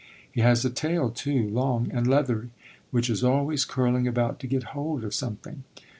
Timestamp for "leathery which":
2.07-3.07